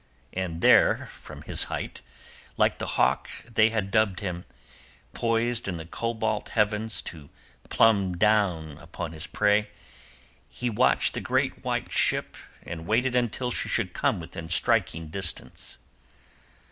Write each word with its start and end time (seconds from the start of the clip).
And 0.33 0.61
there 0.61 1.09
from 1.11 1.43
his 1.43 1.65
height, 1.65 2.01
like 2.57 2.79
the 2.79 2.87
hawk 2.97 3.29
they 3.47 3.69
had 3.69 3.91
dubbed 3.91 4.19
him, 4.19 4.45
poised 5.13 5.67
in 5.67 5.77
the 5.77 5.85
cobalt 5.85 6.49
heavens 6.49 7.03
to 7.03 7.29
plumb 7.69 8.17
down 8.17 8.79
upon 8.79 9.11
his 9.11 9.27
prey, 9.27 9.69
he 10.49 10.71
watched 10.71 11.13
the 11.13 11.21
great 11.21 11.63
white 11.63 11.91
ship 11.91 12.35
and 12.65 12.87
waited 12.87 13.15
until 13.15 13.51
she 13.51 13.69
should 13.69 13.93
come 13.93 14.19
within 14.19 14.49
striking 14.49 15.05
distance. 15.05 15.77